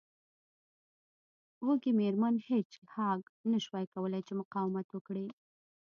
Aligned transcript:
وږې 1.65 1.91
میرمن 1.99 2.35
هیج 2.47 2.69
هاګ 2.95 3.21
نشوای 3.51 3.85
کولی 3.93 4.21
چې 4.27 4.33
مقاومت 4.41 4.87
وکړي 4.91 5.25